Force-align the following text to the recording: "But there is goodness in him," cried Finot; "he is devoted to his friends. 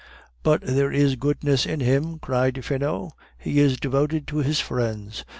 "But 0.41 0.61
there 0.63 0.91
is 0.91 1.15
goodness 1.15 1.63
in 1.67 1.79
him," 1.79 2.17
cried 2.17 2.65
Finot; 2.65 3.11
"he 3.37 3.59
is 3.59 3.79
devoted 3.79 4.25
to 4.29 4.37
his 4.37 4.59
friends. 4.59 5.23